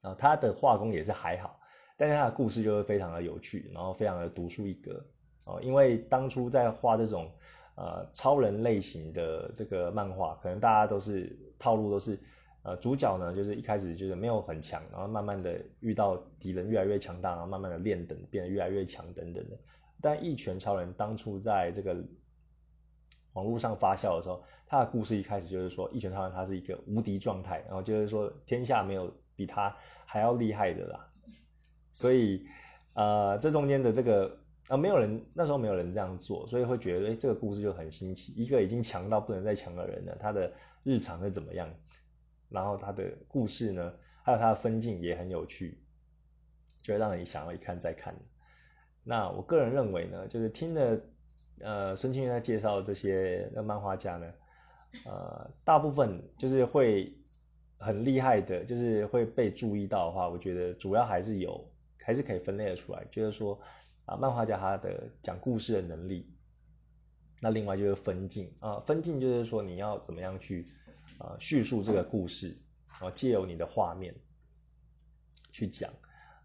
[0.00, 1.60] 啊，他的画工也是还好，
[1.96, 5.00] 但是他的故事就会非常的有趣，然后非常的独树一格
[5.46, 5.60] 哦。
[5.62, 7.32] 因为当初在画这种
[7.76, 12.18] 呃超人类型的这个漫画，可能大家都是套路都是
[12.62, 19.56] 呃主角呢就是一开始就是没有很强，然后慢慢的遇到敌人越来越强大，然后慢慢的练等变得越来越强等等的。
[20.00, 21.96] 但《一拳超人》当初在这个
[23.32, 31.08] 网络上发酵的时候，他的故事一开始就是说，一拳超人他是一个无敌状态，然后就是说天下没有比他还要厉害的啦。
[31.92, 32.46] 所以，
[32.92, 38.32] 呃，这中间的这个啊，没有人那时候没有人这样做，所以会觉得，哎，这个故事就很新奇。
[38.34, 41.68] 一个已经强到不能再强的人呢，他的日常是怎么样？
[42.48, 45.78] 然后他的故事呢，还有他的分镜也很有趣，
[46.82, 48.14] 就会让你想要一看再看。
[49.02, 51.00] 那我个人认为呢，就是听了。
[51.60, 54.26] 呃，孙清在介绍这些那漫画家呢，
[55.06, 57.16] 呃，大部分就是会
[57.78, 61.64] 很厉害的，就是会被注意到的话，我觉得主要还是有，
[62.02, 63.56] 还是可以分类的出来，就是说
[64.06, 66.32] 啊，漫画家他的讲故事的能力，
[67.40, 70.68] 那另外就是分镜啊，分镜就是说你要怎么样去
[71.18, 72.56] 啊叙述这个故事，
[72.88, 74.14] 然后借由你的画面
[75.52, 75.90] 去讲，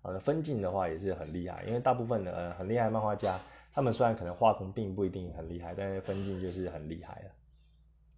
[0.01, 3.39] 啊，分镜的话也是很厉害，因为大部分的呃很厉害漫画家。
[3.71, 7.31] 他们虽然可能画工并不一定很厉害，但是分镜就是很厉害了。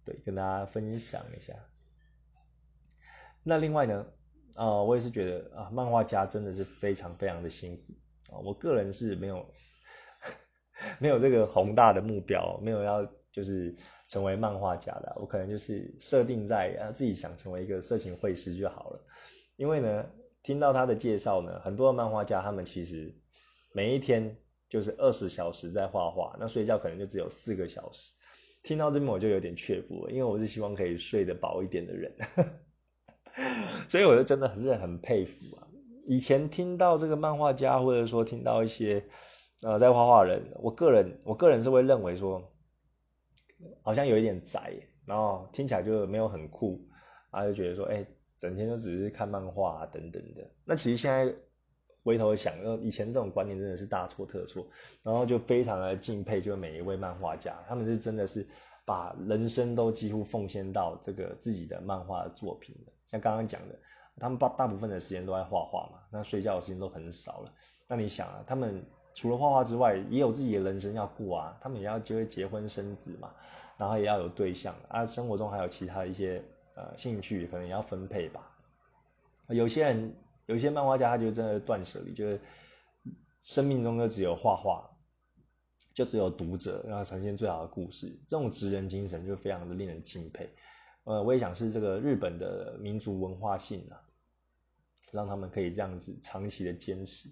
[0.02, 1.54] 对，跟大家分享一下。
[3.42, 4.06] 那另外呢，
[4.56, 7.92] 啊，我也是觉得啊，漫画家真的是非常非常的辛苦。
[8.40, 9.46] 我个人是没有
[11.00, 13.74] 没有这个宏大的目标，没有要就是
[14.08, 15.12] 成为漫画家的。
[15.20, 19.00] 我可能就是设定在啊自己想成为一个色情绘师就好了。
[19.56, 20.06] 因为呢，
[20.42, 23.14] 听到他的介绍呢，很多漫画家他们其实
[23.72, 24.36] 每一天。
[24.68, 28.14] 就是二十小时在画画，那睡觉可能就只有四个小时。
[28.62, 32.10] 听到这边我就有点却步了，因为我是希望可以睡得饱一点的人，
[33.90, 35.68] 所以我就真的是很佩服啊。
[36.06, 39.04] 以前听到这个漫画家，或者说听到一些
[39.62, 42.42] 呃在画画人，我个人我个人是会认为说，
[43.82, 44.74] 好像有一点宅，
[45.06, 46.80] 然后听起来就没有很酷，
[47.30, 48.06] 然后就觉得说，哎，
[48.38, 50.50] 整天就只是看漫画啊等等的。
[50.64, 51.34] 那其实现在。
[52.04, 54.66] 回头想，以前这种观念真的是大错特错，
[55.04, 58.44] 然后就非常的敬佩，就每一位漫画家，他们是真的是
[58.84, 62.92] 把人生都几乎奉献到这个自己的漫画作品的。
[63.08, 63.78] 像刚刚讲的，
[64.16, 67.52] 他们大大部分的时间都在画画嘛，那睡觉的时间都很少了。
[67.86, 73.32] 那你想啊，他们除了画画之外，也有自己的人生要过啊，他们也要就会结婚生子嘛，
[73.76, 76.42] 然后也要有对象啊，生活中还有其他的一些
[76.74, 78.50] 呃兴趣，可能也要分配吧。
[79.48, 80.14] 有些人。
[80.46, 82.38] 有些漫画家，他就真的断舍离，就是
[83.44, 84.90] 生命中就只有画画，
[85.94, 88.08] 就只有读者，然后呈现最好的故事。
[88.26, 90.52] 这种职人精神就非常的令人敬佩。
[91.04, 94.00] 呃，我也想是这个日本的民族文化性啊，
[95.12, 97.28] 让他们可以这样子长期的坚持。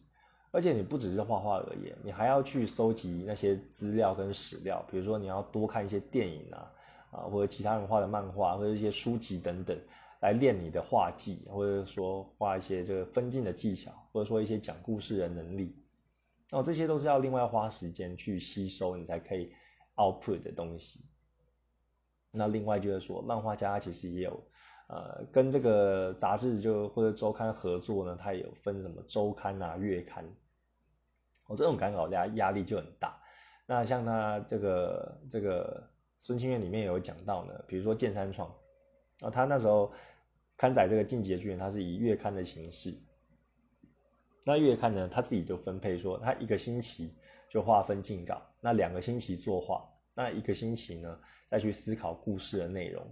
[0.50, 6.72] 而且你不只是画画而已，你还要去收集那些资料跟史料，比如说你要多看一些电影啊，
[7.10, 9.78] 啊或者其他人画的漫画或者一些书籍等等。
[10.20, 15.74] 来练你的画技，或者说画一些这个分镜的技巧，或者说一些讲故事的能力，
[16.52, 19.50] 哦，这些都是要另外花时间去吸收，你才可以
[19.96, 21.00] output 的东西。
[22.30, 24.42] 那另外就是说，漫画家其实也有，
[24.88, 30.24] 呃，跟这个杂志就或者周刊合作呢，他也有分什么周刊啊、月刊，
[31.46, 33.20] 哦，这种赶稿压压力就很大。
[33.66, 35.88] 那像他这个这个
[36.20, 38.52] 孙清月里面有讲到呢，比如说剑三创。
[39.22, 39.92] 啊，他那时候
[40.56, 42.94] 刊载这个《进击的巨人》，他是以月刊的形式。
[44.46, 47.14] 那月刊呢，他自己就分配说，他一个星期
[47.50, 53.06] 就划分进稿，那两个星期作画，那一个星期呢再去思考故事的内容。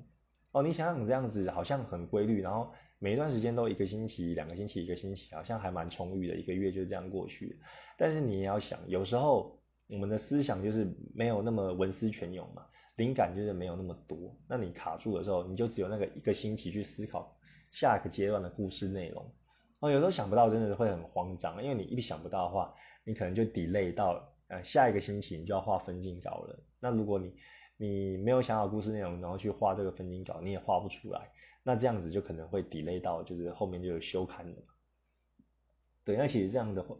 [0.52, 7.60] 哦，你想想这样子好像很规律，然后每一段时间都一个星期、两个星期、一个星期，好像还蛮充裕的，一个月就这样过去。
[7.98, 14.34] 但是你也要想，有时候我们的思想就是没有那么文思泉涌嘛，灵感就是没有那么多。
[14.48, 17.36] 那你卡住的时候，你就只有那个一个星期去思考
[17.70, 19.30] 下一个阶段的故事内容。
[19.80, 22.74] 哦，有时候想不到，真的会很慌张，因为你一想不到的话，
[23.04, 26.58] 你可能就 delay 到呃下一个星期，你就要画分镜稿了。
[26.80, 27.34] 那如果你
[27.76, 31.30] 你没有想好故事内容，然后去画这个分镜稿，你也画不出来。
[31.62, 34.56] 那这样子就可能会 delay 到，就是后面就有休刊了。
[36.04, 36.96] 对，那其实这样的话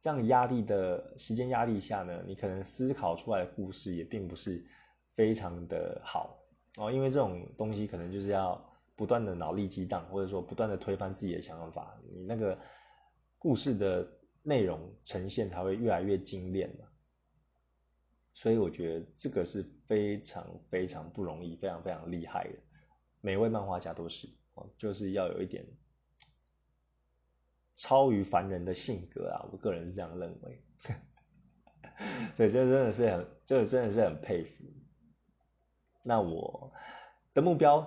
[0.00, 4.64] 这样压力的时间压力下呢，你可能思考出来的故事也并不是
[5.14, 6.38] 非常的好
[6.78, 8.62] 哦，因为这种东西可能就是要
[8.94, 12.58] 不断的脑力激荡，或者说不断的推翻自己的想法，你那个
[13.38, 14.08] 故事的
[14.42, 16.86] 内容呈现才会越来越精炼嘛。
[18.36, 22.58] 所以我觉得这个是非常非常不容易，非常非常厉害的。
[23.22, 25.64] 每位漫画家都是哦，就是要有一点
[27.76, 29.48] 超于凡人的性格啊！
[29.50, 30.62] 我个人是这样认为。
[32.36, 34.64] 所以这真的是很，这真的是很佩服。
[36.02, 36.70] 那我
[37.32, 37.86] 的目标，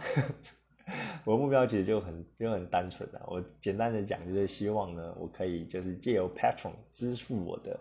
[1.26, 3.22] 我的目标其实就很就很单纯啊。
[3.28, 7.80] 我简单的讲，就是希望呢，我可以就是借由 Patron 支付我的。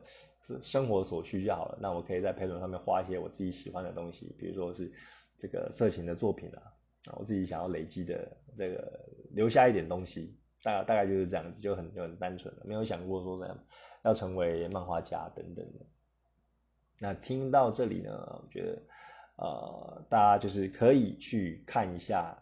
[0.62, 1.78] 生活所需就好了。
[1.80, 4.90] 那我可以在 Patreon 上面画一些我自己喜欢的东西，比如说是
[5.38, 6.62] 这个色情的作品啊，
[7.16, 13.58] 我自己想要累积的这个留下一点东西，大大概就是这样子，就很就很单纯了，没有想过说这样
[14.04, 15.86] 要成为漫画家等等的。
[17.00, 18.10] 那听到这里呢，
[18.42, 18.82] 我觉得
[19.36, 22.36] 呃，大家就是可以去看一下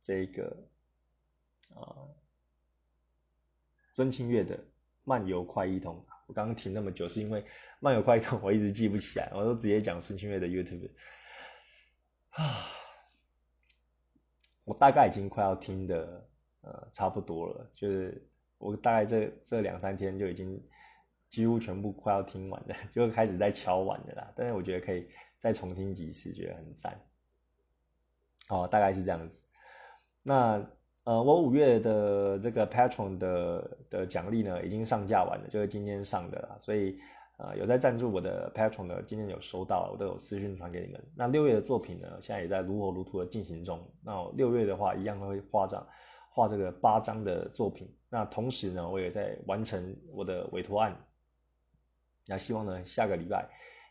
[0.00, 0.56] 这个
[1.74, 2.08] 啊，
[3.92, 4.58] 孙清月的
[5.04, 6.02] 漫游快一通。
[6.28, 7.42] 我刚刚停那么久，是因为
[7.80, 10.90] 漫游快通我一直记不起来，我都直接讲孙清月的 YouTube
[12.28, 12.68] 啊，
[14.64, 16.28] 我大概已经快要听的
[16.60, 20.62] 呃差不多了，就是我大概这这两三天就已经
[21.30, 24.30] 几乎全部快要听完了， 就开始在敲完的啦。
[24.36, 25.08] 但是我觉得可以
[25.38, 27.00] 再重听几次，觉得很赞。
[28.50, 29.42] 哦，大概是这样子。
[30.22, 30.77] 那。
[31.08, 36.56] 呃，我五月的这个 Patron 的的奖励呢，已经上架完了，就是今天上的啦。
[36.60, 36.98] 所以，
[37.38, 41.02] 呃，有在赞助我的 Patron 的，今天有收到，我都有私讯传给你们。
[41.16, 43.90] 那六月的作品呢，现在也在如火如荼的进行中。
[44.04, 45.86] 那六月的话，一样会画张
[46.30, 47.90] 画这个八张的作品。
[48.10, 50.94] 那同时呢，我也在完成我的委托案。
[52.26, 53.48] 那希望呢，下个礼拜。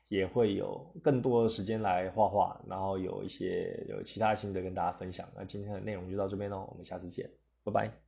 [0.08, 5.28] 也会有更多的时间来画画，然后有一些有其他心得跟大家分享。
[5.36, 7.30] 那今天的内容就到这边喽，我们下次见，
[7.64, 8.07] 拜拜。